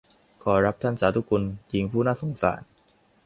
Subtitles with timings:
[0.43, 2.61] ขอรับ ท่านสาธุคุณ หญิงผู้น่าสงสาร